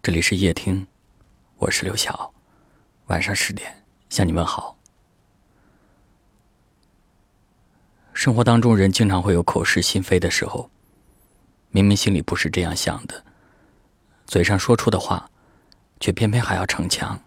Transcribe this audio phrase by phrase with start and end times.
[0.00, 0.86] 这里是夜听，
[1.56, 2.32] 我是刘晓。
[3.08, 4.78] 晚上十点向你问好。
[8.14, 10.70] 生活当中，人经常会有口是心非的时候，
[11.70, 13.24] 明明心里不是这样想的，
[14.24, 15.28] 嘴上说出的话，
[15.98, 17.20] 却偏偏还要逞强。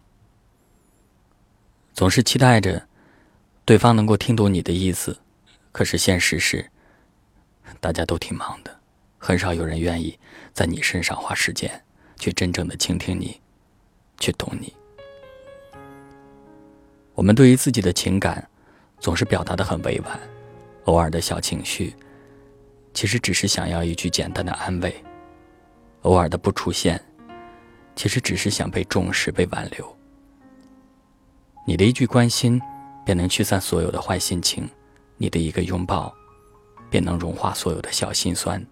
[1.94, 2.88] 总是期待着
[3.66, 5.20] 对方能够听懂你的意思，
[5.74, 6.72] 可是现实是，
[7.82, 8.80] 大家都挺忙的，
[9.18, 10.18] 很少有人愿意
[10.54, 11.84] 在你身上花时间，
[12.22, 13.42] 去真正的倾听你，
[14.20, 14.72] 去懂你。
[17.16, 18.48] 我们对于自己的情感，
[19.00, 20.20] 总是表达的很委婉，
[20.86, 21.96] 偶尔的小情绪，
[22.94, 24.92] 其实只是想要一句简单的安慰；
[26.04, 27.04] 偶尔的不出现，
[27.96, 29.98] 其实只是想被重视、被挽留。
[31.66, 32.62] 你的一句关心，
[33.04, 34.64] 便能驱散所有的坏心情；
[35.18, 36.14] 你的一个拥抱，
[36.88, 38.64] 便能融化所有的小心酸。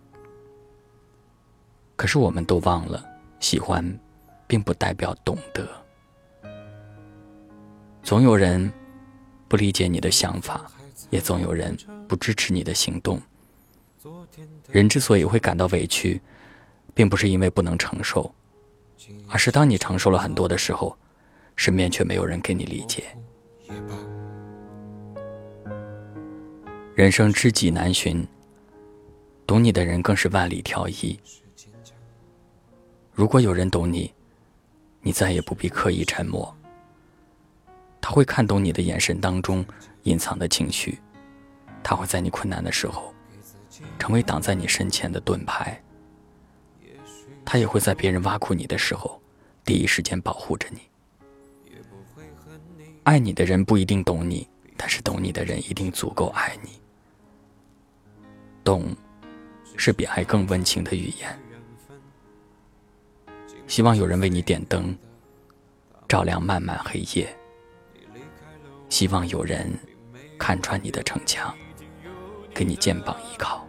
[1.96, 3.04] 可是我们都忘了，
[3.40, 4.00] 喜欢，
[4.48, 5.68] 并不代表懂得。
[8.04, 8.72] 总有人
[9.48, 10.66] 不理解你的想法，
[11.10, 11.78] 也总有人
[12.08, 13.22] 不支持你的行动。
[14.72, 16.22] 人之所以会感到委屈，
[16.94, 18.34] 并不是因为不能承受，
[19.28, 20.98] 而是当你承受了很多的时候。
[21.56, 23.04] 身边却没有人给你理解。
[26.96, 28.26] 人生知己难寻，
[29.46, 31.20] 懂你的人更是万里挑一。
[33.20, 34.14] 如果有人懂你，
[35.02, 36.56] 你再也不必刻意沉默。
[38.00, 39.66] 他会看懂你的眼神当中
[40.04, 40.98] 隐藏的情绪，
[41.84, 43.14] 他会在你困难的时候，
[44.00, 45.78] 成为挡在你身前的盾牌。
[47.44, 49.22] 他也会在别人挖苦你的时候，
[49.66, 50.80] 第一时间保护着你。
[53.04, 56.70] 爱你的人不一定懂你，但是懂你的人一定足够爱你。
[58.64, 58.96] 懂，
[59.76, 61.38] 是比爱更温情的语言。
[63.70, 64.98] 希望有人为你点灯，
[66.08, 67.34] 照亮漫漫黑夜。
[68.90, 69.72] 希望有人
[70.40, 71.54] 看穿你的逞强，
[72.52, 73.64] 给你肩膀依靠。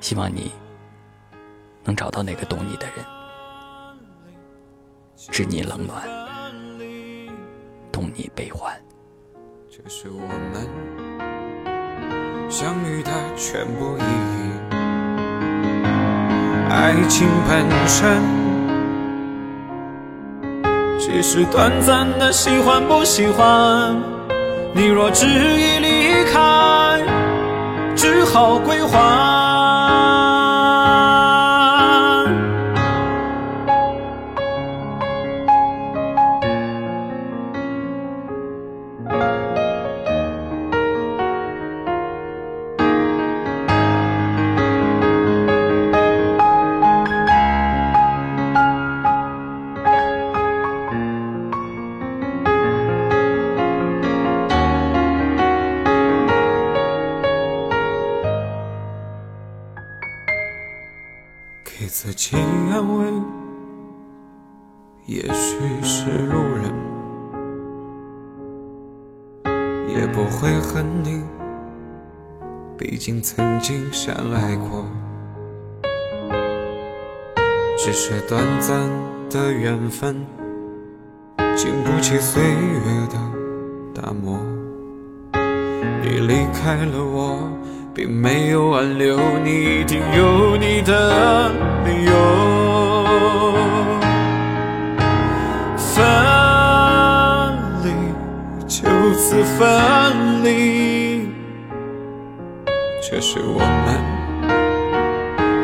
[0.00, 0.50] 希望你
[1.84, 3.06] 能找到那个懂你的人，
[5.16, 6.02] 知你冷暖。
[7.92, 8.76] 懂你悲欢，
[9.70, 10.66] 这是我们
[12.50, 14.71] 相遇的全部意义。
[16.92, 18.20] 爱情本身。
[21.00, 23.96] 只是短暂的喜欢不喜欢，
[24.74, 26.41] 你若执意离开，
[61.82, 62.36] 给自己
[62.70, 63.04] 安慰，
[65.06, 66.72] 也许是路人，
[69.88, 71.24] 也不会恨你，
[72.78, 74.84] 毕竟曾经相爱过。
[77.76, 78.78] 只是短暂
[79.28, 80.24] 的缘分，
[81.56, 83.18] 经不起岁月的
[83.92, 84.38] 打磨。
[86.00, 87.50] 你离开了我。
[87.94, 91.50] 并没有挽留你，一定有你的
[91.84, 92.12] 理由。
[95.76, 96.02] 分
[97.84, 97.92] 离，
[98.66, 101.28] 就此分离，
[103.02, 103.86] 这是我们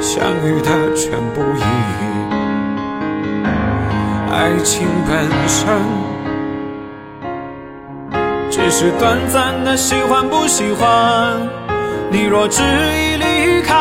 [0.03, 2.03] 相遇的全部意义。
[4.31, 5.67] 爱情本身
[8.51, 11.49] 只是短暂的喜欢不喜欢。
[12.11, 13.75] 你若执意离开，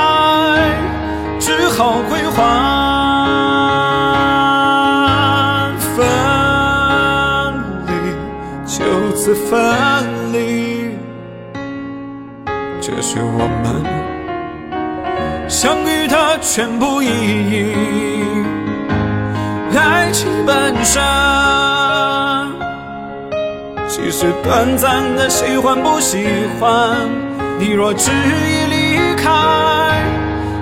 [1.40, 2.36] 只好归还。
[5.96, 6.06] 分
[7.88, 7.92] 离，
[8.66, 8.84] 就
[9.16, 9.57] 此分
[10.34, 10.92] 离，
[12.81, 13.66] 这是我们
[15.50, 17.74] 相遇的全部意义。
[19.75, 21.01] 爱情本身，
[23.88, 26.28] 其实短暂的喜欢不喜
[26.60, 27.26] 欢。
[27.59, 30.04] 你若执意离开，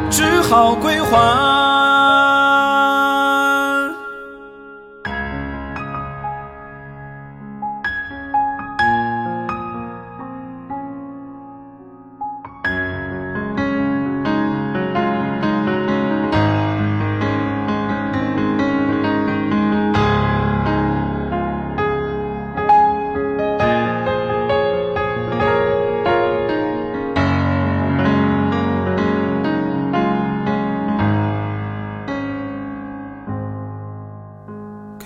[0.10, 1.95] 只好归还。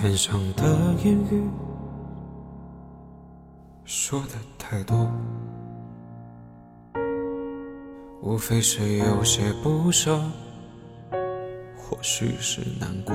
[0.02, 0.64] 天上的
[1.04, 1.44] 言语
[3.84, 5.12] 说的太多，
[8.22, 10.18] 无非是有些不舍，
[11.76, 13.14] 或许是难过。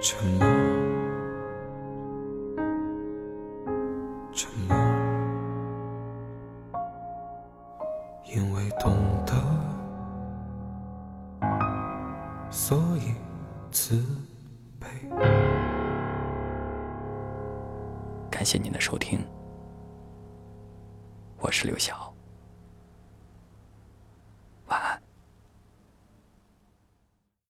[0.00, 0.48] 沉默，
[4.32, 4.76] 沉默，
[8.34, 8.92] 因为懂
[9.24, 9.34] 得，
[18.40, 19.22] 感谢您的收听，
[21.40, 22.09] 我是刘晓。